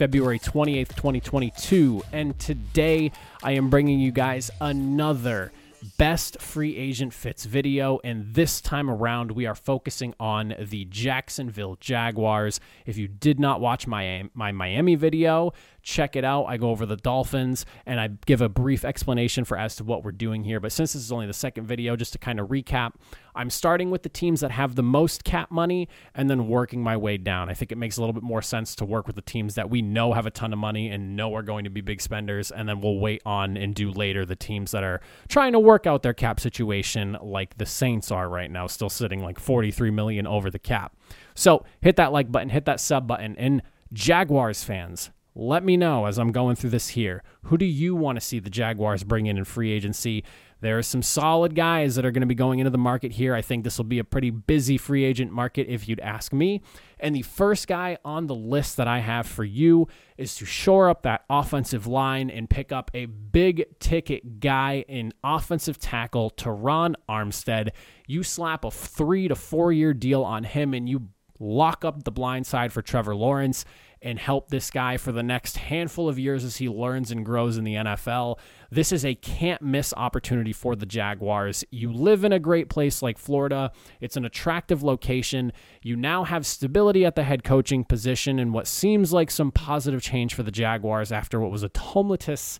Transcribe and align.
February 0.00 0.38
28th, 0.38 0.96
2022. 0.96 2.02
And 2.10 2.38
today 2.38 3.12
I 3.42 3.52
am 3.52 3.68
bringing 3.68 4.00
you 4.00 4.10
guys 4.10 4.50
another 4.58 5.52
best 5.98 6.40
free 6.40 6.74
agent 6.74 7.12
fits 7.12 7.44
video. 7.44 8.00
And 8.02 8.32
this 8.32 8.62
time 8.62 8.88
around, 8.88 9.30
we 9.32 9.44
are 9.44 9.54
focusing 9.54 10.14
on 10.18 10.54
the 10.58 10.86
Jacksonville 10.86 11.76
Jaguars. 11.80 12.60
If 12.86 12.96
you 12.96 13.08
did 13.08 13.38
not 13.38 13.60
watch 13.60 13.86
my, 13.86 14.30
my 14.32 14.52
Miami 14.52 14.94
video, 14.94 15.52
check 15.82 16.16
it 16.16 16.24
out. 16.24 16.44
I 16.44 16.56
go 16.56 16.70
over 16.70 16.86
the 16.86 16.96
Dolphins 16.96 17.66
and 17.86 18.00
I 18.00 18.08
give 18.26 18.40
a 18.40 18.48
brief 18.48 18.84
explanation 18.84 19.44
for 19.44 19.56
as 19.56 19.76
to 19.76 19.84
what 19.84 20.04
we're 20.04 20.12
doing 20.12 20.44
here. 20.44 20.60
But 20.60 20.72
since 20.72 20.92
this 20.92 21.02
is 21.02 21.12
only 21.12 21.26
the 21.26 21.32
second 21.32 21.66
video, 21.66 21.96
just 21.96 22.12
to 22.12 22.18
kind 22.18 22.40
of 22.40 22.48
recap, 22.48 22.92
I'm 23.34 23.50
starting 23.50 23.90
with 23.90 24.02
the 24.02 24.08
teams 24.08 24.40
that 24.40 24.50
have 24.50 24.74
the 24.74 24.82
most 24.82 25.24
cap 25.24 25.50
money 25.50 25.88
and 26.14 26.28
then 26.28 26.48
working 26.48 26.82
my 26.82 26.96
way 26.96 27.16
down. 27.16 27.48
I 27.48 27.54
think 27.54 27.72
it 27.72 27.78
makes 27.78 27.96
a 27.96 28.00
little 28.00 28.12
bit 28.12 28.22
more 28.22 28.42
sense 28.42 28.74
to 28.76 28.84
work 28.84 29.06
with 29.06 29.16
the 29.16 29.22
teams 29.22 29.54
that 29.54 29.70
we 29.70 29.82
know 29.82 30.12
have 30.12 30.26
a 30.26 30.30
ton 30.30 30.52
of 30.52 30.58
money 30.58 30.88
and 30.88 31.16
know 31.16 31.34
are 31.34 31.42
going 31.42 31.64
to 31.64 31.70
be 31.70 31.80
big 31.80 32.00
spenders. 32.00 32.50
And 32.50 32.68
then 32.68 32.80
we'll 32.80 32.98
wait 32.98 33.22
on 33.24 33.56
and 33.56 33.74
do 33.74 33.90
later 33.90 34.24
the 34.24 34.36
teams 34.36 34.72
that 34.72 34.82
are 34.82 35.00
trying 35.28 35.52
to 35.52 35.60
work 35.60 35.86
out 35.86 36.02
their 36.02 36.14
cap 36.14 36.40
situation, 36.40 37.16
like 37.22 37.56
the 37.58 37.66
Saints 37.66 38.10
are 38.10 38.28
right 38.28 38.50
now, 38.50 38.66
still 38.66 38.90
sitting 38.90 39.22
like 39.22 39.38
43 39.38 39.90
million 39.90 40.26
over 40.26 40.50
the 40.50 40.58
cap. 40.58 40.96
So 41.34 41.64
hit 41.80 41.96
that 41.96 42.12
like 42.12 42.30
button, 42.30 42.50
hit 42.50 42.64
that 42.66 42.80
sub 42.80 43.06
button, 43.06 43.36
and 43.36 43.62
Jaguars 43.92 44.62
fans, 44.62 45.10
let 45.34 45.64
me 45.64 45.76
know 45.76 46.06
as 46.06 46.18
I'm 46.18 46.32
going 46.32 46.56
through 46.56 46.70
this 46.70 46.88
here. 46.88 47.22
Who 47.44 47.56
do 47.56 47.64
you 47.64 47.94
want 47.94 48.16
to 48.16 48.20
see 48.20 48.38
the 48.38 48.50
Jaguars 48.50 49.04
bring 49.04 49.26
in 49.26 49.38
in 49.38 49.44
free 49.44 49.70
agency? 49.70 50.24
There 50.60 50.76
are 50.76 50.82
some 50.82 51.02
solid 51.02 51.54
guys 51.54 51.94
that 51.94 52.04
are 52.04 52.10
going 52.10 52.20
to 52.20 52.26
be 52.26 52.34
going 52.34 52.58
into 52.58 52.70
the 52.70 52.78
market 52.78 53.12
here. 53.12 53.34
I 53.34 53.40
think 53.40 53.64
this 53.64 53.78
will 53.78 53.86
be 53.86 53.98
a 53.98 54.04
pretty 54.04 54.30
busy 54.30 54.76
free 54.76 55.04
agent 55.04 55.32
market 55.32 55.68
if 55.68 55.88
you'd 55.88 56.00
ask 56.00 56.32
me. 56.32 56.60
And 56.98 57.16
the 57.16 57.22
first 57.22 57.66
guy 57.66 57.96
on 58.04 58.26
the 58.26 58.34
list 58.34 58.76
that 58.76 58.86
I 58.86 58.98
have 58.98 59.26
for 59.26 59.44
you 59.44 59.88
is 60.18 60.34
to 60.36 60.44
shore 60.44 60.90
up 60.90 61.02
that 61.02 61.24
offensive 61.30 61.86
line 61.86 62.28
and 62.28 62.50
pick 62.50 62.72
up 62.72 62.90
a 62.92 63.06
big 63.06 63.64
ticket 63.78 64.40
guy 64.40 64.84
in 64.86 65.14
offensive 65.24 65.78
tackle, 65.78 66.30
Terron 66.36 66.94
Armstead. 67.08 67.70
You 68.06 68.22
slap 68.22 68.64
a 68.64 68.70
three 68.70 69.28
to 69.28 69.34
four 69.34 69.72
year 69.72 69.94
deal 69.94 70.22
on 70.22 70.44
him 70.44 70.74
and 70.74 70.88
you 70.88 71.08
lock 71.38 71.86
up 71.86 72.04
the 72.04 72.10
blind 72.10 72.46
side 72.46 72.70
for 72.70 72.82
Trevor 72.82 73.16
Lawrence 73.16 73.64
and 74.02 74.18
help 74.18 74.48
this 74.48 74.70
guy 74.70 74.96
for 74.96 75.12
the 75.12 75.22
next 75.22 75.58
handful 75.58 76.08
of 76.08 76.18
years 76.18 76.44
as 76.44 76.56
he 76.56 76.68
learns 76.68 77.10
and 77.10 77.24
grows 77.24 77.58
in 77.58 77.64
the 77.64 77.74
NFL. 77.74 78.38
This 78.70 78.92
is 78.92 79.04
a 79.04 79.14
can't 79.14 79.60
miss 79.62 79.92
opportunity 79.96 80.52
for 80.52 80.74
the 80.74 80.86
Jaguars. 80.86 81.64
You 81.70 81.92
live 81.92 82.24
in 82.24 82.32
a 82.32 82.38
great 82.38 82.68
place 82.68 83.02
like 83.02 83.18
Florida, 83.18 83.72
it's 84.00 84.16
an 84.16 84.24
attractive 84.24 84.82
location. 84.82 85.52
You 85.82 85.96
now 85.96 86.24
have 86.24 86.46
stability 86.46 87.04
at 87.04 87.14
the 87.14 87.24
head 87.24 87.44
coaching 87.44 87.84
position 87.84 88.38
and 88.38 88.54
what 88.54 88.66
seems 88.66 89.12
like 89.12 89.30
some 89.30 89.52
positive 89.52 90.02
change 90.02 90.34
for 90.34 90.42
the 90.42 90.50
Jaguars 90.50 91.12
after 91.12 91.40
what 91.40 91.50
was 91.50 91.62
a 91.62 91.68
tumultuous 91.68 92.58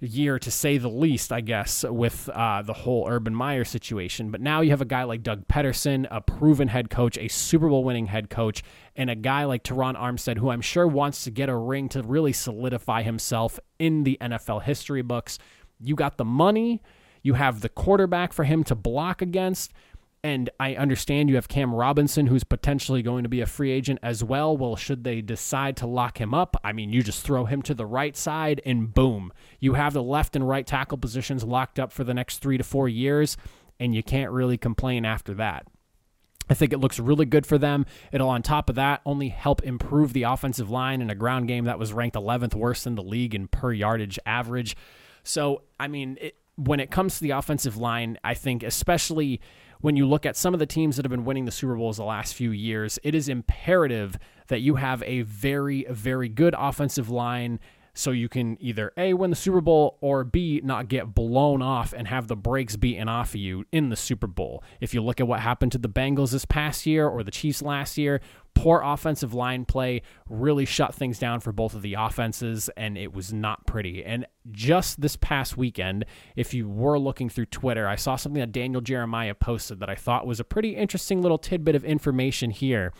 year 0.00 0.38
to 0.38 0.50
say 0.50 0.78
the 0.78 0.88
least, 0.88 1.32
I 1.32 1.40
guess, 1.40 1.84
with 1.84 2.28
uh, 2.28 2.62
the 2.62 2.72
whole 2.72 3.06
Urban 3.08 3.34
Meyer 3.34 3.64
situation. 3.64 4.30
But 4.30 4.40
now 4.40 4.60
you 4.60 4.70
have 4.70 4.82
a 4.82 4.86
guy 4.86 5.04
like 5.04 5.22
Doug 5.22 5.48
Pederson, 5.48 6.06
a 6.10 6.20
proven 6.20 6.68
head 6.68 6.90
coach, 6.90 7.16
a 7.16 7.28
Super 7.28 7.68
Bowl 7.68 7.84
winning 7.84 8.06
head 8.06 8.28
coach, 8.28 8.62
and 8.94 9.08
a 9.08 9.14
guy 9.14 9.44
like 9.44 9.62
Terron 9.62 9.96
Armstead, 9.96 10.38
who 10.38 10.50
I'm 10.50 10.60
sure 10.60 10.86
wants 10.86 11.24
to 11.24 11.30
get 11.30 11.48
a 11.48 11.56
ring 11.56 11.88
to 11.90 12.02
really 12.02 12.32
solidify 12.32 13.02
himself 13.02 13.58
in 13.78 14.04
the 14.04 14.18
NFL 14.20 14.62
history 14.62 15.02
books. 15.02 15.38
You 15.80 15.94
got 15.94 16.16
the 16.16 16.24
money, 16.24 16.82
you 17.22 17.34
have 17.34 17.60
the 17.60 17.68
quarterback 17.68 18.32
for 18.32 18.44
him 18.44 18.64
to 18.64 18.74
block 18.74 19.22
against. 19.22 19.72
And 20.26 20.50
I 20.58 20.74
understand 20.74 21.28
you 21.28 21.36
have 21.36 21.46
Cam 21.46 21.72
Robinson, 21.72 22.26
who's 22.26 22.42
potentially 22.42 23.00
going 23.00 23.22
to 23.22 23.28
be 23.28 23.42
a 23.42 23.46
free 23.46 23.70
agent 23.70 24.00
as 24.02 24.24
well. 24.24 24.56
Well, 24.56 24.74
should 24.74 25.04
they 25.04 25.20
decide 25.20 25.76
to 25.76 25.86
lock 25.86 26.20
him 26.20 26.34
up? 26.34 26.56
I 26.64 26.72
mean, 26.72 26.92
you 26.92 27.04
just 27.04 27.22
throw 27.22 27.44
him 27.44 27.62
to 27.62 27.74
the 27.74 27.86
right 27.86 28.16
side 28.16 28.60
and 28.66 28.92
boom, 28.92 29.32
you 29.60 29.74
have 29.74 29.92
the 29.92 30.02
left 30.02 30.34
and 30.34 30.48
right 30.48 30.66
tackle 30.66 30.98
positions 30.98 31.44
locked 31.44 31.78
up 31.78 31.92
for 31.92 32.02
the 32.02 32.12
next 32.12 32.38
three 32.38 32.58
to 32.58 32.64
four 32.64 32.88
years, 32.88 33.36
and 33.78 33.94
you 33.94 34.02
can't 34.02 34.32
really 34.32 34.58
complain 34.58 35.04
after 35.04 35.32
that. 35.34 35.68
I 36.50 36.54
think 36.54 36.72
it 36.72 36.78
looks 36.78 36.98
really 36.98 37.24
good 37.24 37.46
for 37.46 37.56
them. 37.56 37.86
It'll, 38.10 38.28
on 38.28 38.42
top 38.42 38.68
of 38.68 38.74
that, 38.74 39.02
only 39.06 39.28
help 39.28 39.62
improve 39.62 40.12
the 40.12 40.24
offensive 40.24 40.68
line 40.68 41.02
in 41.02 41.08
a 41.08 41.14
ground 41.14 41.46
game 41.46 41.66
that 41.66 41.78
was 41.78 41.92
ranked 41.92 42.16
11th 42.16 42.56
worst 42.56 42.84
in 42.84 42.96
the 42.96 43.02
league 43.04 43.36
in 43.36 43.46
per 43.46 43.72
yardage 43.72 44.18
average. 44.26 44.76
So, 45.22 45.62
I 45.78 45.86
mean, 45.86 46.18
it, 46.20 46.34
when 46.56 46.80
it 46.80 46.90
comes 46.90 47.16
to 47.16 47.20
the 47.22 47.30
offensive 47.30 47.76
line, 47.76 48.18
I 48.24 48.34
think 48.34 48.64
especially 48.64 49.40
when 49.80 49.96
you 49.96 50.06
look 50.06 50.26
at 50.26 50.36
some 50.36 50.54
of 50.54 50.60
the 50.60 50.66
teams 50.66 50.96
that 50.96 51.04
have 51.04 51.10
been 51.10 51.24
winning 51.24 51.44
the 51.44 51.50
Super 51.50 51.76
Bowls 51.76 51.96
the 51.96 52.04
last 52.04 52.34
few 52.34 52.50
years, 52.50 52.98
it 53.02 53.14
is 53.14 53.28
imperative 53.28 54.18
that 54.48 54.60
you 54.60 54.76
have 54.76 55.02
a 55.02 55.22
very, 55.22 55.86
very 55.90 56.28
good 56.28 56.54
offensive 56.56 57.10
line 57.10 57.60
so 57.96 58.10
you 58.10 58.28
can 58.28 58.58
either 58.60 58.92
A, 58.98 59.14
win 59.14 59.30
the 59.30 59.36
Super 59.36 59.62
Bowl, 59.62 59.96
or 60.02 60.22
B, 60.22 60.60
not 60.62 60.88
get 60.88 61.14
blown 61.14 61.62
off 61.62 61.94
and 61.96 62.06
have 62.06 62.28
the 62.28 62.36
brakes 62.36 62.76
beaten 62.76 63.08
off 63.08 63.30
of 63.30 63.36
you 63.36 63.64
in 63.72 63.88
the 63.88 63.96
Super 63.96 64.26
Bowl. 64.26 64.62
If 64.80 64.92
you 64.92 65.02
look 65.02 65.18
at 65.18 65.26
what 65.26 65.40
happened 65.40 65.72
to 65.72 65.78
the 65.78 65.88
Bengals 65.88 66.32
this 66.32 66.44
past 66.44 66.84
year 66.84 67.08
or 67.08 67.22
the 67.22 67.30
Chiefs 67.30 67.62
last 67.62 67.96
year, 67.96 68.20
poor 68.56 68.80
offensive 68.82 69.34
line 69.34 69.66
play 69.66 70.00
really 70.30 70.64
shut 70.64 70.94
things 70.94 71.18
down 71.18 71.40
for 71.40 71.52
both 71.52 71.74
of 71.74 71.82
the 71.82 71.94
offenses, 71.94 72.70
and 72.76 72.96
it 72.96 73.12
was 73.12 73.32
not 73.32 73.66
pretty. 73.66 74.02
And 74.02 74.26
just 74.50 75.02
this 75.02 75.14
past 75.14 75.58
weekend, 75.58 76.06
if 76.34 76.54
you 76.54 76.66
were 76.66 76.98
looking 76.98 77.28
through 77.28 77.46
Twitter, 77.46 77.86
I 77.86 77.96
saw 77.96 78.16
something 78.16 78.40
that 78.40 78.52
Daniel 78.52 78.80
Jeremiah 78.80 79.34
posted 79.34 79.78
that 79.80 79.90
I 79.90 79.94
thought 79.94 80.26
was 80.26 80.40
a 80.40 80.44
pretty 80.44 80.74
interesting 80.74 81.20
little 81.20 81.36
tidbit 81.36 81.76
of 81.76 81.84
information 81.84 82.50
here. 82.50 82.94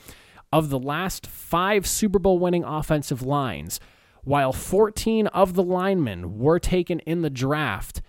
Of 0.53 0.69
the 0.69 0.79
last 0.79 1.27
five 1.27 1.87
Super 1.87 2.19
Bowl 2.19 2.39
winning 2.39 2.63
offensive 2.63 3.23
lines, 3.23 3.81
while 4.25 4.53
14 4.53 5.27
of 5.29 5.55
the 5.55 5.63
linemen 5.63 6.39
were 6.39 6.59
taken 6.59 7.01
in 7.01 7.23
the 7.23 7.31
draft, 7.31 8.03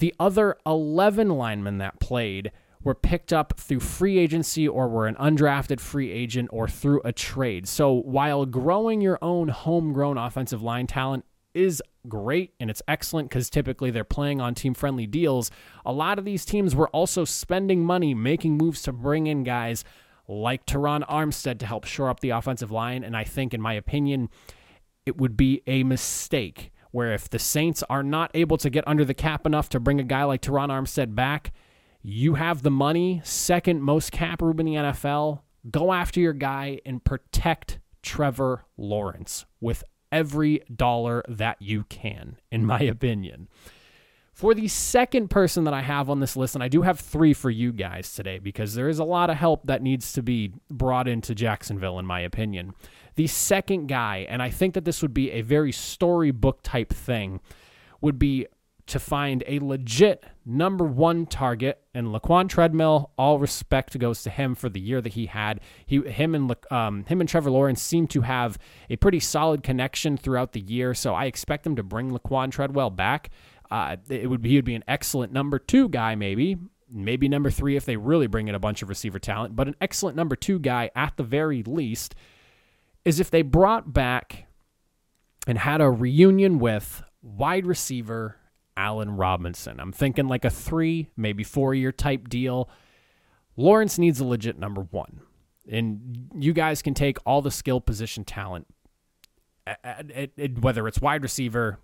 the 0.00 0.12
other 0.18 0.56
11 0.66 1.30
linemen 1.30 1.78
that 1.78 2.00
played 2.00 2.50
were 2.84 2.94
picked 2.94 3.32
up 3.32 3.54
through 3.58 3.80
free 3.80 4.18
agency 4.18 4.66
or 4.66 4.88
were 4.88 5.06
an 5.06 5.14
undrafted 5.16 5.80
free 5.80 6.10
agent 6.10 6.48
or 6.52 6.68
through 6.68 7.00
a 7.04 7.12
trade. 7.12 7.66
So 7.66 7.92
while 7.92 8.46
growing 8.46 9.00
your 9.00 9.18
own 9.20 9.48
homegrown 9.48 10.18
offensive 10.18 10.62
line 10.62 10.86
talent 10.86 11.24
is 11.54 11.82
great 12.08 12.54
and 12.60 12.70
it's 12.70 12.82
excellent 12.86 13.28
because 13.28 13.50
typically 13.50 13.90
they're 13.90 14.04
playing 14.04 14.40
on 14.40 14.54
team 14.54 14.74
friendly 14.74 15.06
deals, 15.06 15.50
a 15.84 15.92
lot 15.92 16.18
of 16.18 16.24
these 16.24 16.44
teams 16.44 16.74
were 16.74 16.88
also 16.88 17.24
spending 17.24 17.84
money, 17.84 18.14
making 18.14 18.56
moves 18.56 18.82
to 18.82 18.92
bring 18.92 19.26
in 19.26 19.42
guys 19.42 19.84
like 20.28 20.66
Terron 20.66 21.06
Armstead 21.08 21.58
to 21.58 21.66
help 21.66 21.84
shore 21.84 22.10
up 22.10 22.20
the 22.20 22.30
offensive 22.30 22.70
line. 22.70 23.02
And 23.02 23.16
I 23.16 23.24
think, 23.24 23.54
in 23.54 23.60
my 23.60 23.72
opinion, 23.72 24.28
it 25.06 25.16
would 25.16 25.36
be 25.36 25.62
a 25.66 25.82
mistake 25.84 26.70
where 26.90 27.12
if 27.12 27.28
the 27.28 27.38
Saints 27.38 27.82
are 27.88 28.02
not 28.02 28.30
able 28.34 28.56
to 28.58 28.70
get 28.70 28.86
under 28.86 29.04
the 29.04 29.14
cap 29.14 29.46
enough 29.46 29.68
to 29.70 29.80
bring 29.80 30.00
a 30.00 30.04
guy 30.04 30.24
like 30.24 30.42
Terron 30.42 30.68
Armstead 30.68 31.14
back, 31.14 31.52
you 32.10 32.36
have 32.36 32.62
the 32.62 32.70
money, 32.70 33.20
second 33.22 33.82
most 33.82 34.12
cap 34.12 34.40
room 34.40 34.58
in 34.60 34.66
the 34.66 34.74
NFL. 34.76 35.40
Go 35.70 35.92
after 35.92 36.20
your 36.20 36.32
guy 36.32 36.80
and 36.86 37.04
protect 37.04 37.80
Trevor 38.02 38.64
Lawrence 38.78 39.44
with 39.60 39.84
every 40.10 40.62
dollar 40.74 41.22
that 41.28 41.60
you 41.60 41.84
can, 41.84 42.38
in 42.50 42.64
my 42.64 42.80
opinion. 42.80 43.48
For 44.32 44.54
the 44.54 44.68
second 44.68 45.28
person 45.28 45.64
that 45.64 45.74
I 45.74 45.82
have 45.82 46.08
on 46.08 46.20
this 46.20 46.34
list, 46.34 46.54
and 46.54 46.64
I 46.64 46.68
do 46.68 46.80
have 46.80 46.98
three 46.98 47.34
for 47.34 47.50
you 47.50 47.72
guys 47.72 48.14
today 48.14 48.38
because 48.38 48.74
there 48.74 48.88
is 48.88 48.98
a 48.98 49.04
lot 49.04 49.28
of 49.28 49.36
help 49.36 49.66
that 49.66 49.82
needs 49.82 50.14
to 50.14 50.22
be 50.22 50.54
brought 50.70 51.08
into 51.08 51.34
Jacksonville, 51.34 51.98
in 51.98 52.06
my 52.06 52.20
opinion. 52.20 52.72
The 53.16 53.26
second 53.26 53.88
guy, 53.88 54.24
and 54.30 54.42
I 54.42 54.48
think 54.48 54.72
that 54.72 54.86
this 54.86 55.02
would 55.02 55.12
be 55.12 55.30
a 55.32 55.42
very 55.42 55.72
storybook 55.72 56.60
type 56.62 56.88
thing, 56.90 57.40
would 58.00 58.18
be 58.18 58.46
to 58.88 58.98
find 58.98 59.44
a 59.46 59.58
legit 59.58 60.24
number 60.44 60.84
one 60.84 61.26
target. 61.26 61.80
And 61.94 62.08
Laquon 62.08 62.48
Treadwell, 62.48 63.12
all 63.18 63.38
respect 63.38 63.98
goes 63.98 64.22
to 64.22 64.30
him 64.30 64.54
for 64.54 64.68
the 64.68 64.80
year 64.80 65.00
that 65.00 65.12
he 65.12 65.26
had. 65.26 65.60
He, 65.86 65.98
him 66.00 66.34
and 66.34 66.54
um, 66.70 67.04
him 67.04 67.20
and 67.20 67.28
Trevor 67.28 67.50
Lawrence 67.50 67.82
seem 67.82 68.06
to 68.08 68.22
have 68.22 68.58
a 68.88 68.96
pretty 68.96 69.20
solid 69.20 69.62
connection 69.62 70.16
throughout 70.16 70.52
the 70.52 70.60
year. 70.60 70.94
So 70.94 71.14
I 71.14 71.26
expect 71.26 71.64
them 71.64 71.76
to 71.76 71.82
bring 71.82 72.10
Laquon 72.10 72.50
Treadwell 72.50 72.90
back. 72.90 73.30
Uh, 73.70 73.96
it 74.08 74.28
would 74.28 74.40
be, 74.40 74.50
he 74.50 74.56
would 74.56 74.64
be 74.64 74.74
an 74.74 74.84
excellent 74.88 75.32
number 75.32 75.58
two 75.58 75.88
guy, 75.88 76.14
maybe 76.14 76.56
maybe 76.90 77.28
number 77.28 77.50
three 77.50 77.76
if 77.76 77.84
they 77.84 77.98
really 77.98 78.26
bring 78.26 78.48
in 78.48 78.54
a 78.54 78.58
bunch 78.58 78.80
of 78.80 78.88
receiver 78.88 79.18
talent, 79.18 79.54
but 79.54 79.68
an 79.68 79.76
excellent 79.78 80.16
number 80.16 80.34
two 80.34 80.58
guy 80.58 80.90
at 80.96 81.14
the 81.18 81.22
very 81.22 81.62
least 81.62 82.14
is 83.04 83.20
if 83.20 83.30
they 83.30 83.42
brought 83.42 83.92
back 83.92 84.46
and 85.46 85.58
had 85.58 85.82
a 85.82 85.90
reunion 85.90 86.58
with 86.58 87.02
wide 87.20 87.66
receiver 87.66 88.37
Allen 88.78 89.16
Robinson. 89.16 89.80
I'm 89.80 89.92
thinking 89.92 90.28
like 90.28 90.44
a 90.44 90.50
three, 90.50 91.10
maybe 91.16 91.42
four 91.42 91.74
year 91.74 91.92
type 91.92 92.28
deal. 92.28 92.70
Lawrence 93.56 93.98
needs 93.98 94.20
a 94.20 94.24
legit 94.24 94.58
number 94.58 94.82
one. 94.82 95.20
And 95.70 96.30
you 96.34 96.54
guys 96.54 96.80
can 96.80 96.94
take 96.94 97.18
all 97.26 97.42
the 97.42 97.50
skill 97.50 97.80
position 97.80 98.24
talent, 98.24 98.66
whether 100.60 100.88
it's 100.88 101.00
wide 101.00 101.22
receiver 101.22 101.78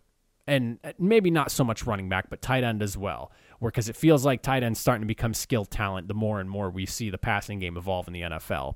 and 0.47 0.79
uh, 0.85 0.93
maybe 0.99 1.31
not 1.31 1.51
so 1.51 1.65
much 1.65 1.85
running 1.85 2.09
back, 2.09 2.31
but 2.31 2.41
tight 2.41 2.65
end 2.65 2.83
as 2.83 2.97
well. 2.97 3.33
Because 3.61 3.89
it 3.89 3.97
feels 3.97 4.25
like 4.25 4.43
tight 4.43 4.63
end's 4.63 4.79
starting 4.79 5.03
to 5.03 5.07
become 5.07 5.35
skill 5.35 5.65
talent 5.65 6.07
the 6.07 6.15
more 6.15 6.39
and 6.39 6.49
more 6.49 6.71
we 6.71 6.87
see 6.87 7.11
the 7.11 7.19
passing 7.19 7.59
game 7.59 7.77
evolve 7.77 8.07
in 8.07 8.13
the 8.13 8.21
NFL. 8.23 8.75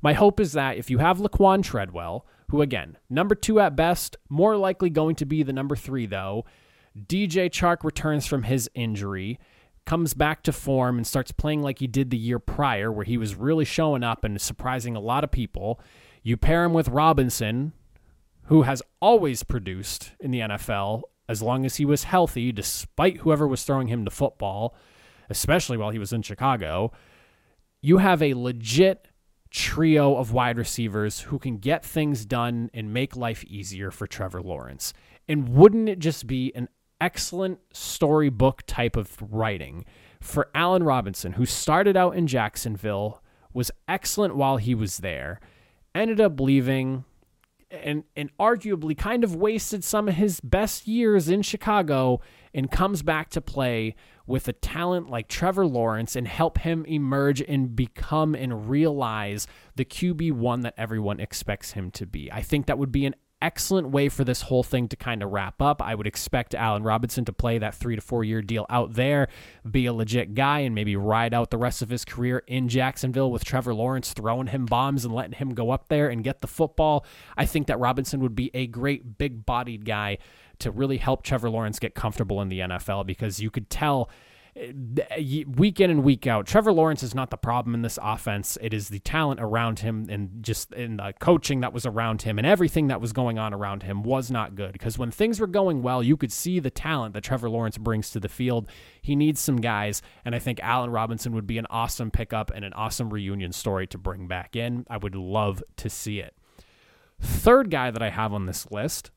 My 0.00 0.12
hope 0.12 0.38
is 0.38 0.52
that 0.52 0.76
if 0.76 0.90
you 0.90 0.98
have 0.98 1.18
Laquon 1.18 1.62
Treadwell, 1.62 2.26
who 2.50 2.62
again, 2.62 2.98
number 3.10 3.34
two 3.34 3.58
at 3.58 3.74
best, 3.74 4.16
more 4.28 4.56
likely 4.56 4.90
going 4.90 5.16
to 5.16 5.26
be 5.26 5.42
the 5.42 5.52
number 5.52 5.74
three 5.74 6.06
though, 6.06 6.44
DJ 7.06 7.50
Chark 7.50 7.84
returns 7.84 8.26
from 8.26 8.44
his 8.44 8.68
injury, 8.74 9.38
comes 9.86 10.14
back 10.14 10.42
to 10.44 10.52
form, 10.52 10.96
and 10.96 11.06
starts 11.06 11.32
playing 11.32 11.62
like 11.62 11.78
he 11.78 11.86
did 11.86 12.10
the 12.10 12.16
year 12.16 12.38
prior, 12.38 12.90
where 12.92 13.04
he 13.04 13.16
was 13.16 13.34
really 13.34 13.64
showing 13.64 14.02
up 14.02 14.24
and 14.24 14.40
surprising 14.40 14.96
a 14.96 15.00
lot 15.00 15.24
of 15.24 15.30
people. 15.30 15.80
You 16.22 16.36
pair 16.36 16.64
him 16.64 16.74
with 16.74 16.88
Robinson, 16.88 17.72
who 18.44 18.62
has 18.62 18.82
always 19.00 19.42
produced 19.42 20.12
in 20.20 20.30
the 20.30 20.40
NFL 20.40 21.02
as 21.28 21.42
long 21.42 21.64
as 21.66 21.76
he 21.76 21.84
was 21.84 22.04
healthy, 22.04 22.52
despite 22.52 23.18
whoever 23.18 23.46
was 23.46 23.62
throwing 23.62 23.88
him 23.88 24.04
the 24.04 24.10
football, 24.10 24.74
especially 25.28 25.76
while 25.76 25.90
he 25.90 25.98
was 25.98 26.12
in 26.12 26.22
Chicago. 26.22 26.90
You 27.82 27.98
have 27.98 28.22
a 28.22 28.34
legit 28.34 29.08
trio 29.50 30.16
of 30.16 30.32
wide 30.32 30.58
receivers 30.58 31.20
who 31.20 31.38
can 31.38 31.58
get 31.58 31.84
things 31.84 32.24
done 32.24 32.70
and 32.74 32.92
make 32.92 33.16
life 33.16 33.44
easier 33.44 33.90
for 33.90 34.06
Trevor 34.06 34.42
Lawrence. 34.42 34.92
And 35.28 35.50
wouldn't 35.50 35.88
it 35.88 35.98
just 35.98 36.26
be 36.26 36.52
an 36.54 36.68
excellent 37.00 37.60
storybook 37.72 38.62
type 38.66 38.96
of 38.96 39.16
writing 39.20 39.84
for 40.20 40.48
Allen 40.54 40.82
Robinson, 40.82 41.32
who 41.32 41.46
started 41.46 41.96
out 41.96 42.16
in 42.16 42.26
Jacksonville, 42.26 43.22
was 43.52 43.70
excellent 43.86 44.36
while 44.36 44.56
he 44.56 44.74
was 44.74 44.98
there, 44.98 45.40
ended 45.94 46.20
up 46.20 46.40
leaving, 46.40 47.04
and 47.70 48.04
and 48.16 48.30
arguably 48.38 48.96
kind 48.96 49.24
of 49.24 49.36
wasted 49.36 49.84
some 49.84 50.08
of 50.08 50.14
his 50.14 50.40
best 50.40 50.86
years 50.86 51.28
in 51.28 51.42
Chicago 51.42 52.20
and 52.54 52.70
comes 52.70 53.02
back 53.02 53.28
to 53.30 53.40
play 53.40 53.94
with 54.26 54.48
a 54.48 54.52
talent 54.52 55.08
like 55.08 55.28
Trevor 55.28 55.66
Lawrence 55.66 56.16
and 56.16 56.26
help 56.26 56.58
him 56.58 56.84
emerge 56.86 57.40
and 57.42 57.74
become 57.74 58.34
and 58.34 58.68
realize 58.68 59.46
the 59.76 59.84
QB1 59.84 60.62
that 60.62 60.74
everyone 60.76 61.20
expects 61.20 61.72
him 61.72 61.90
to 61.92 62.06
be. 62.06 62.30
I 62.32 62.42
think 62.42 62.66
that 62.66 62.78
would 62.78 62.92
be 62.92 63.06
an 63.06 63.14
excellent 63.40 63.88
way 63.90 64.08
for 64.08 64.24
this 64.24 64.42
whole 64.42 64.62
thing 64.62 64.88
to 64.88 64.96
kind 64.96 65.22
of 65.22 65.30
wrap 65.30 65.62
up. 65.62 65.80
I 65.80 65.94
would 65.94 66.06
expect 66.06 66.54
Allen 66.54 66.82
Robinson 66.82 67.24
to 67.26 67.32
play 67.32 67.58
that 67.58 67.74
three 67.74 67.94
to 67.94 68.02
four 68.02 68.24
year 68.24 68.42
deal 68.42 68.66
out 68.68 68.94
there, 68.94 69.28
be 69.68 69.86
a 69.86 69.92
legit 69.92 70.34
guy, 70.34 70.60
and 70.60 70.74
maybe 70.74 70.96
ride 70.96 71.34
out 71.34 71.50
the 71.50 71.58
rest 71.58 71.82
of 71.82 71.90
his 71.90 72.04
career 72.04 72.42
in 72.46 72.68
Jacksonville 72.68 73.30
with 73.30 73.44
Trevor 73.44 73.74
Lawrence 73.74 74.12
throwing 74.12 74.48
him 74.48 74.66
bombs 74.66 75.04
and 75.04 75.14
letting 75.14 75.32
him 75.32 75.54
go 75.54 75.70
up 75.70 75.88
there 75.88 76.08
and 76.08 76.24
get 76.24 76.40
the 76.40 76.46
football. 76.46 77.04
I 77.36 77.46
think 77.46 77.66
that 77.68 77.78
Robinson 77.78 78.20
would 78.20 78.34
be 78.34 78.50
a 78.54 78.66
great 78.66 79.18
big 79.18 79.46
bodied 79.46 79.84
guy 79.84 80.18
to 80.58 80.70
really 80.70 80.96
help 80.96 81.22
Trevor 81.22 81.50
Lawrence 81.50 81.78
get 81.78 81.94
comfortable 81.94 82.40
in 82.42 82.48
the 82.48 82.60
NFL 82.60 83.06
because 83.06 83.40
you 83.40 83.50
could 83.50 83.70
tell 83.70 84.10
week 85.56 85.80
in 85.80 85.90
and 85.90 86.02
week 86.02 86.26
out. 86.26 86.46
Trevor 86.46 86.72
Lawrence 86.72 87.02
is 87.02 87.14
not 87.14 87.30
the 87.30 87.36
problem 87.36 87.74
in 87.74 87.82
this 87.82 87.98
offense. 88.02 88.58
It 88.60 88.74
is 88.74 88.88
the 88.88 88.98
talent 89.00 89.40
around 89.40 89.80
him 89.80 90.06
and 90.08 90.42
just 90.42 90.72
in 90.72 90.96
the 90.96 91.14
coaching 91.18 91.60
that 91.60 91.72
was 91.72 91.86
around 91.86 92.22
him 92.22 92.38
and 92.38 92.46
everything 92.46 92.88
that 92.88 93.00
was 93.00 93.12
going 93.12 93.38
on 93.38 93.54
around 93.54 93.82
him 93.82 94.02
was 94.02 94.30
not 94.30 94.54
good. 94.54 94.72
Because 94.72 94.98
when 94.98 95.10
things 95.10 95.40
were 95.40 95.46
going 95.46 95.82
well, 95.82 96.02
you 96.02 96.16
could 96.16 96.32
see 96.32 96.58
the 96.58 96.70
talent 96.70 97.14
that 97.14 97.24
Trevor 97.24 97.50
Lawrence 97.50 97.78
brings 97.78 98.10
to 98.10 98.20
the 98.20 98.28
field. 98.28 98.68
He 99.00 99.16
needs 99.16 99.40
some 99.40 99.60
guys, 99.60 100.02
and 100.24 100.34
I 100.34 100.38
think 100.38 100.60
Allen 100.60 100.90
Robinson 100.90 101.34
would 101.34 101.46
be 101.46 101.58
an 101.58 101.66
awesome 101.70 102.10
pickup 102.10 102.50
and 102.54 102.64
an 102.64 102.72
awesome 102.72 103.10
reunion 103.10 103.52
story 103.52 103.86
to 103.88 103.98
bring 103.98 104.26
back 104.26 104.56
in. 104.56 104.86
I 104.90 104.96
would 104.96 105.14
love 105.14 105.62
to 105.76 105.88
see 105.90 106.18
it. 106.20 106.34
Third 107.20 107.70
guy 107.70 107.90
that 107.90 108.02
I 108.02 108.10
have 108.10 108.32
on 108.32 108.46
this 108.46 108.70
list 108.70 109.10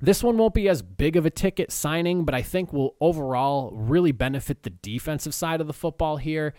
this 0.00 0.22
one 0.22 0.38
won't 0.38 0.54
be 0.54 0.68
as 0.68 0.82
big 0.82 1.16
of 1.16 1.26
a 1.26 1.30
ticket 1.30 1.72
signing, 1.72 2.24
but 2.24 2.34
I 2.34 2.42
think 2.42 2.72
will 2.72 2.96
overall 3.00 3.70
really 3.72 4.12
benefit 4.12 4.62
the 4.62 4.70
defensive 4.70 5.34
side 5.34 5.60
of 5.60 5.66
the 5.66 5.72
football 5.72 6.16
here. 6.16 6.54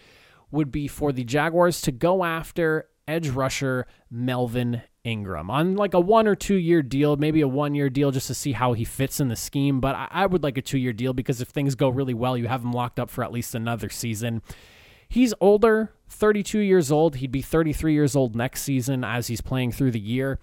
Would 0.52 0.72
be 0.72 0.88
for 0.88 1.12
the 1.12 1.24
Jaguars 1.24 1.80
to 1.82 1.92
go 1.92 2.24
after 2.24 2.90
edge 3.08 3.30
rusher 3.30 3.86
Melvin 4.10 4.82
Ingram 5.04 5.50
on 5.50 5.76
like 5.76 5.94
a 5.94 6.00
one 6.00 6.28
or 6.28 6.36
two 6.36 6.56
year 6.56 6.82
deal, 6.82 7.16
maybe 7.18 7.42
a 7.42 7.48
one 7.48 7.76
year 7.76 7.90
deal 7.90 8.12
just 8.12 8.28
to 8.28 8.34
see 8.34 8.52
how 8.52 8.74
he 8.74 8.84
fits 8.84 9.20
in 9.20 9.30
the 9.30 9.36
scheme. 9.36 9.80
But 9.80 9.96
I, 10.12 10.26
would 10.26 10.44
like 10.44 10.58
a 10.58 10.62
two 10.62 10.78
year 10.78 10.94
deal 10.94 11.14
because 11.14 11.42
if 11.42 11.50
things 11.50 11.76
go 11.76 11.90
really 11.90 12.14
well, 12.14 12.38
you 12.38 12.48
have 12.48 12.64
him 12.64 12.72
locked 12.72 13.00
up 13.00 13.10
for 13.10 13.24
at 13.24 13.32
least 13.32 13.56
another 13.56 13.90
season. 13.90 14.42
He's 15.08 15.34
older, 15.42 15.92
32 16.10 16.60
years 16.60 16.92
old. 16.92 17.16
He'd 17.18 17.32
be 17.32 17.42
33 17.42 17.94
years 17.94 18.16
old 18.16 18.36
next 18.36 18.62
season 18.62 19.04
as 19.04 19.28
he's 19.28 19.42
playing 19.42 19.72
through 19.72 19.92
the 19.92 20.00
year. 20.00 20.40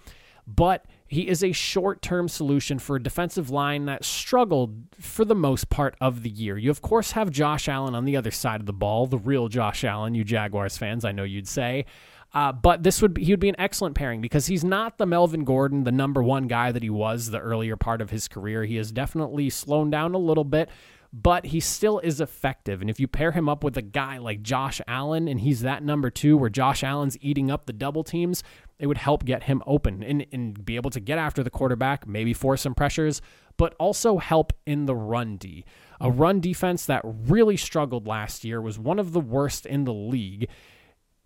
But 0.47 0.87
he 1.09 1.29
is 1.29 1.43
a 1.45 1.53
short 1.53 2.03
term 2.03 2.29
solution 2.29 2.79
for 2.79 2.97
a 2.97 3.03
defensive 3.03 3.51
line 3.51 3.87
that 3.87 4.05
struggled 4.05 4.77
for 4.99 5.25
the 5.25 5.35
most 5.35 5.71
part 5.71 5.97
of 6.01 6.23
the 6.23 6.31
year. 6.31 6.59
You, 6.59 6.71
of 6.71 6.83
course, 6.83 7.13
have 7.13 7.31
Josh 7.31 7.69
Allen 7.69 7.95
on 7.95 8.05
the 8.05 8.17
other 8.17 8.31
side 8.31 8.61
of 8.61 8.67
the 8.67 8.73
ball, 8.73 9.07
the 9.07 9.19
real 9.19 9.49
Josh 9.49 9.85
Allen, 9.85 10.15
you 10.15 10.25
Jaguars 10.25 10.77
fans, 10.77 11.05
I 11.05 11.13
know 11.13 11.25
you'd 11.25 11.49
say. 11.49 11.87
Uh, 12.35 12.53
but 12.53 12.83
this 12.83 13.01
would 13.01 13.15
be, 13.15 13.25
he 13.25 13.33
would 13.33 13.41
be 13.41 13.49
an 13.49 13.59
excellent 13.59 13.95
pairing 13.95 14.21
because 14.21 14.47
he's 14.47 14.65
not 14.65 14.99
the 14.99 15.07
Melvin 15.07 15.45
Gordon, 15.45 15.85
the 15.85 15.93
number 15.93 16.23
one 16.23 16.49
guy 16.49 16.73
that 16.73 16.83
he 16.83 16.91
was 16.91 17.31
the 17.31 17.39
earlier 17.39 17.77
part 17.77 18.03
of 18.03 18.11
his 18.11 18.29
career. 18.29 18.65
He 18.65 18.77
has 18.77 18.93
definitely 18.93 19.49
slowed 19.49 19.91
down 19.91 20.13
a 20.15 20.19
little 20.19 20.45
bit, 20.45 20.69
but 21.13 21.47
he 21.47 21.61
still 21.61 21.99
is 22.01 22.21
effective. 22.21 22.81
And 22.81 22.91
if 22.91 23.01
you 23.01 23.09
pair 23.09 23.33
him 23.33 23.49
up 23.49 23.65
with 23.65 23.77
a 23.77 23.83
guy 23.83 24.19
like 24.19 24.43
Josh 24.43 24.81
Allen 24.87 25.29
and 25.29 25.41
he's 25.41 25.61
that 25.63 25.83
number 25.83 26.11
two 26.11 26.37
where 26.37 26.51
Josh 26.51 26.83
Allen's 26.83 27.17
eating 27.21 27.51
up 27.51 27.67
the 27.67 27.73
double 27.73 28.05
teams, 28.05 28.43
it 28.79 28.87
would 28.87 28.99
help 28.99 29.25
get 29.25 29.45
him 29.45 29.63
open 29.67 30.03
and, 30.03 30.27
and 30.33 30.65
be 30.65 30.77
able 30.77 30.91
to 30.91 31.01
get 31.01 31.19
after 31.19 31.43
the 31.43 31.51
quarterback, 31.51 32.07
maybe 32.07 32.33
force 32.33 32.63
some 32.63 32.75
pressures, 32.75 33.23
but 33.57 33.75
also 33.79 34.19
help 34.19 34.53
in 34.67 34.87
the 34.87 34.95
run 34.95 35.37
D. 35.37 35.65
A 36.01 36.11
run 36.11 36.41
defense 36.41 36.85
that 36.87 37.03
really 37.05 37.57
struggled 37.57 38.07
last 38.07 38.45
year 38.45 38.61
was 38.61 38.79
one 38.79 38.99
of 38.99 39.13
the 39.13 39.21
worst 39.21 39.65
in 39.65 39.85
the 39.85 39.95
league. 39.95 40.49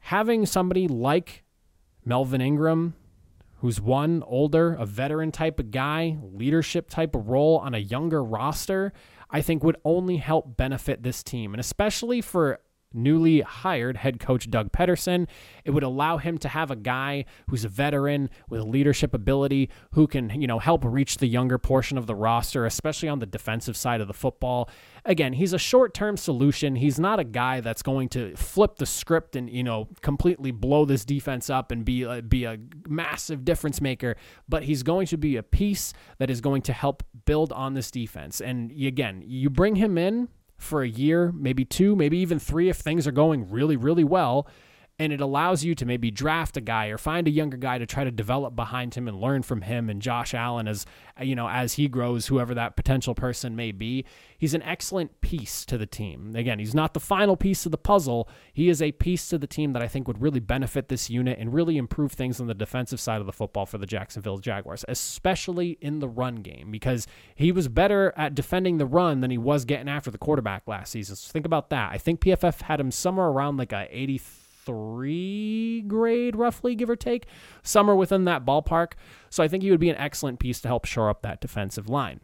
Having 0.05 0.47
somebody 0.47 0.87
like 0.87 1.43
Melvin 2.05 2.41
Ingram, 2.41 2.94
who's 3.61 3.81
one 3.81 4.23
older, 4.27 4.75
a 4.75 4.87
veteran 4.87 5.31
type 5.31 5.61
of 5.61 5.71
guy, 5.71 6.17
leadership 6.23 6.89
type 6.89 7.15
of 7.15 7.29
role 7.29 7.59
on 7.59 7.75
a 7.75 7.79
younger 7.79 8.25
roster, 8.25 8.93
I 9.31 9.43
think 9.43 9.62
would 9.62 9.77
only 9.85 10.17
help 10.17 10.57
benefit 10.57 11.03
this 11.03 11.23
team. 11.23 11.53
And 11.53 11.61
especially 11.61 12.21
for 12.21 12.61
newly 12.92 13.40
hired 13.40 13.96
head 13.98 14.20
coach 14.20 14.50
Doug 14.50 14.72
Pederson. 14.72 15.26
It 15.64 15.70
would 15.70 15.82
allow 15.82 16.19
him 16.19 16.38
to 16.38 16.48
have 16.48 16.70
a 16.70 16.76
guy 16.76 17.25
who's 17.48 17.64
a 17.64 17.69
veteran 17.69 18.31
with 18.48 18.62
leadership 18.62 19.14
ability 19.14 19.70
who 19.92 20.06
can, 20.06 20.31
you 20.40 20.46
know, 20.46 20.58
help 20.58 20.84
reach 20.84 21.19
the 21.19 21.26
younger 21.26 21.58
portion 21.58 21.98
of 21.98 22.06
the 22.06 22.14
roster, 22.14 22.66
especially 22.66 23.08
on 23.08 23.19
the 23.19 23.26
defensive 23.26 23.76
side 23.76 24.00
of 24.00 24.08
the 24.08 24.14
football. 24.14 24.69
Again, 25.04 25.34
he's 25.34 25.52
a 25.52 25.58
short-term 25.58 26.16
solution. 26.16 26.76
He's 26.76 26.98
not 26.98 27.19
a 27.19 27.25
guy 27.25 27.60
that's 27.60 27.82
going 27.82 28.08
to 28.10 28.37
flip 28.37 28.76
the 28.76 28.87
script 28.87 29.37
and, 29.37 29.48
you 29.48 29.62
know, 29.62 29.88
completely 30.02 30.50
blow 30.50 30.84
this 30.84 31.04
defense 31.04 31.48
up 31.48 31.70
and 31.70 31.84
be 31.84 32.02
a, 32.02 32.20
be 32.20 32.44
a 32.44 32.58
massive 32.87 33.44
difference 33.44 33.81
maker, 33.81 34.16
but 34.48 34.64
he's 34.64 34.82
going 34.82 35.06
to 35.06 35.16
be 35.16 35.37
a 35.37 35.42
piece 35.42 35.94
that 36.19 36.31
is 36.31 36.40
going 36.40 36.62
to 36.62 36.72
help 36.72 37.02
build 37.25 37.52
on 37.52 37.75
this 37.75 37.90
defense. 37.90 38.40
And 38.40 38.70
again, 38.73 39.23
you 39.25 39.49
bring 39.49 39.76
him 39.76 39.97
in 39.97 40.28
for 40.61 40.83
a 40.83 40.88
year, 40.88 41.33
maybe 41.33 41.64
two, 41.64 41.97
maybe 41.97 42.19
even 42.19 42.38
three 42.38 42.69
if 42.69 42.76
things 42.76 43.07
are 43.07 43.12
going 43.12 43.50
really, 43.50 43.76
really 43.76 44.05
well 44.05 44.47
and 45.00 45.14
it 45.14 45.21
allows 45.23 45.64
you 45.64 45.75
to 45.75 45.87
maybe 45.87 46.11
draft 46.11 46.59
a 46.59 46.61
guy 46.61 46.88
or 46.88 46.99
find 46.99 47.26
a 47.26 47.30
younger 47.30 47.57
guy 47.57 47.78
to 47.78 47.87
try 47.87 48.04
to 48.04 48.11
develop 48.11 48.54
behind 48.54 48.95
him 48.95 49.09
and 49.09 49.19
learn 49.19 49.42
from 49.42 49.62
him 49.62 49.88
and 49.88 50.02
Josh 50.02 50.35
Allen 50.35 50.69
as 50.69 50.85
you 51.19 51.35
know 51.35 51.49
as 51.49 51.73
he 51.73 51.88
grows 51.88 52.26
whoever 52.26 52.54
that 52.54 52.76
potential 52.76 53.14
person 53.14 53.57
may 53.57 53.73
be. 53.73 54.04
He's 54.37 54.52
an 54.52 54.62
excellent 54.62 55.23
piece 55.23 55.64
to 55.64 55.78
the 55.78 55.87
team. 55.87 56.37
Again 56.37 56.59
he's 56.59 56.75
not 56.75 56.92
the 56.92 57.00
final 57.00 57.35
piece 57.35 57.64
of 57.64 57.73
the 57.73 57.78
puzzle. 57.78 58.28
He 58.52 58.69
is 58.69 58.83
a 58.83 58.92
piece 58.92 59.26
to 59.30 59.38
the 59.38 59.47
team 59.47 59.73
that 59.73 59.83
I 59.83 59.88
think 59.88 60.07
would 60.07 60.21
really 60.21 60.38
benefit 60.38 60.88
this 60.88 61.09
unit 61.09 61.38
and 61.38 61.54
really 61.54 61.78
improve 61.78 62.12
things 62.12 62.38
on 62.38 62.47
the 62.47 62.54
defensive 62.54 63.00
side 63.00 63.23
of 63.23 63.26
the 63.26 63.33
football 63.33 63.64
for 63.64 63.78
the 63.78 63.87
Jacksonville 63.87 64.38
Jaguars 64.38 64.85
especially 64.87 65.78
in 65.80 66.00
the 66.00 66.09
run 66.09 66.37
game 66.37 66.71
because 66.71 67.07
he 67.35 67.52
was 67.52 67.69
better 67.69 68.12
at 68.19 68.35
defending 68.35 68.76
the 68.76 68.87
run 68.87 69.23
than 69.23 69.30
he 69.30 69.38
was 69.38 69.64
getting 69.64 69.88
after 69.88 70.11
the 70.11 70.19
quarterback 70.19 70.69
last 70.69 70.92
season. 70.92 71.16
So 71.16 71.33
think 71.33 71.47
about 71.47 71.71
that. 71.71 71.90
I 71.90 71.97
think 71.97 72.21
PFF 72.21 72.61
had 72.62 72.78
him 72.78 72.90
somewhere 72.90 73.28
around 73.28 73.57
like 73.57 73.73
a 73.73 73.88
83 73.90 74.40
three 74.71 75.83
grade, 75.83 76.37
roughly, 76.37 76.75
give 76.75 76.91
or 76.91 76.97
take, 76.97 77.27
somewhere 77.62 77.97
within 77.97 78.25
that 78.25 78.45
ballpark. 78.45 78.93
So 79.29 79.43
I 79.43 79.49
think 79.49 79.62
he 79.62 79.71
would 79.71 79.81
be 79.81 79.91
an 79.91 79.97
excellent 79.97 80.39
piece 80.39 80.61
to 80.61 80.69
help 80.69 80.85
shore 80.85 81.11
up 81.11 81.23
that 81.23 81.41
defensive 81.41 81.89
line. 81.89 82.21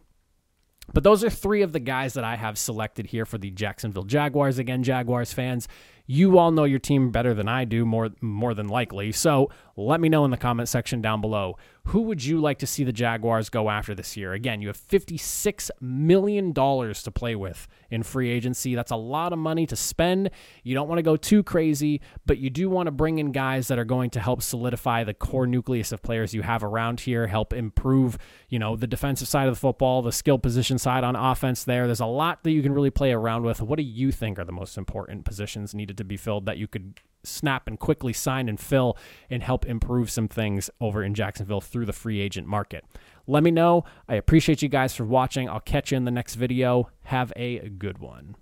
But 0.93 1.03
those 1.03 1.23
are 1.23 1.29
three 1.29 1.61
of 1.61 1.73
the 1.73 1.79
guys 1.79 2.13
that 2.13 2.23
I 2.23 2.37
have 2.37 2.57
selected 2.57 3.07
here 3.07 3.25
for 3.25 3.37
the 3.37 3.51
Jacksonville 3.51 4.03
Jaguars. 4.03 4.57
Again, 4.57 4.83
Jaguars 4.83 5.33
fans, 5.33 5.67
you 6.07 6.37
all 6.37 6.51
know 6.51 6.63
your 6.63 6.79
team 6.79 7.11
better 7.11 7.33
than 7.33 7.47
I 7.47 7.65
do, 7.65 7.85
more 7.85 8.09
more 8.21 8.53
than 8.53 8.67
likely. 8.67 9.11
So 9.11 9.51
let 9.79 10.01
me 10.01 10.09
know 10.09 10.25
in 10.25 10.31
the 10.31 10.37
comment 10.37 10.67
section 10.67 11.01
down 11.01 11.21
below. 11.21 11.55
Who 11.87 12.01
would 12.01 12.25
you 12.25 12.41
like 12.41 12.59
to 12.59 12.67
see 12.67 12.83
the 12.83 12.91
Jaguars 12.91 13.47
go 13.47 13.69
after 13.69 13.95
this 13.95 14.17
year? 14.17 14.33
Again, 14.33 14.59
you 14.59 14.67
have 14.67 14.77
$56 14.77 15.69
million 15.79 16.53
to 16.53 17.11
play 17.13 17.35
with 17.35 17.65
in 17.89 18.03
free 18.03 18.29
agency. 18.29 18.75
That's 18.75 18.91
a 18.91 18.97
lot 18.97 19.31
of 19.31 19.39
money 19.39 19.65
to 19.67 19.75
spend. 19.75 20.31
You 20.63 20.75
don't 20.75 20.89
want 20.89 20.99
to 20.99 21.03
go 21.03 21.15
too 21.15 21.43
crazy, 21.43 22.01
but 22.25 22.39
you 22.39 22.49
do 22.49 22.69
want 22.69 22.87
to 22.87 22.91
bring 22.91 23.19
in 23.19 23.31
guys 23.31 23.69
that 23.69 23.79
are 23.79 23.85
going 23.85 24.09
to 24.09 24.19
help 24.19 24.41
solidify 24.41 25.05
the 25.05 25.13
core 25.13 25.47
nucleus 25.47 25.93
of 25.93 26.01
players 26.01 26.33
you 26.33 26.41
have 26.41 26.61
around 26.61 27.01
here, 27.01 27.27
help 27.27 27.53
improve, 27.53 28.17
you 28.49 28.59
know, 28.59 28.75
the 28.75 28.87
defensive 28.87 29.29
side 29.29 29.47
of 29.47 29.53
the 29.53 29.59
football, 29.59 30.01
the 30.01 30.11
skill 30.11 30.39
position 30.39 30.77
side 30.77 31.05
on 31.05 31.15
offense 31.15 31.63
there. 31.63 31.85
There's 31.85 32.01
a 32.01 32.05
lot 32.05 32.43
that 32.43 32.51
you 32.51 32.61
can 32.61 32.73
really 32.73 32.89
play 32.89 33.13
around 33.13 33.43
with. 33.43 33.61
What 33.61 33.77
do 33.77 33.83
you 33.83 34.11
think 34.11 34.39
are 34.39 34.45
the 34.45 34.51
most 34.51 34.77
important 34.77 35.23
positions 35.23 35.73
to 35.97 36.03
be 36.03 36.17
filled 36.17 36.45
that 36.45 36.57
you 36.57 36.67
could 36.67 36.99
snap 37.23 37.67
and 37.67 37.79
quickly 37.79 38.13
sign 38.13 38.47
and 38.47 38.59
fill 38.59 38.97
and 39.29 39.43
help 39.43 39.65
improve 39.65 40.09
some 40.09 40.27
things 40.27 40.69
over 40.79 41.03
in 41.03 41.13
Jacksonville 41.13 41.61
through 41.61 41.85
the 41.85 41.93
free 41.93 42.21
agent 42.21 42.47
market. 42.47 42.85
Let 43.27 43.43
me 43.43 43.51
know. 43.51 43.83
I 44.07 44.15
appreciate 44.15 44.61
you 44.61 44.69
guys 44.69 44.95
for 44.95 45.03
watching. 45.03 45.49
I'll 45.49 45.59
catch 45.59 45.91
you 45.91 45.97
in 45.97 46.05
the 46.05 46.11
next 46.11 46.35
video. 46.35 46.89
Have 47.03 47.33
a 47.35 47.69
good 47.69 47.97
one. 47.97 48.35